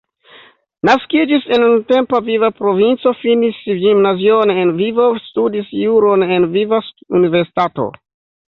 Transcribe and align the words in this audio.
Naskiĝis 0.87 1.43
en 1.57 1.61
nuntempa 1.63 2.21
Lviva 2.23 2.49
provinco, 2.63 3.13
finis 3.21 3.61
gimnazion 3.83 4.55
en 4.57 4.65
Lvivo, 4.73 5.07
studis 5.27 5.71
juron 5.83 6.27
en 6.31 6.37
Lviva 6.49 6.81
Universitato. 7.21 7.91